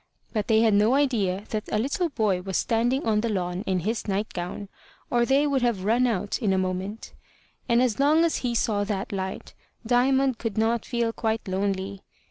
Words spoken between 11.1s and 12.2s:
quite lonely.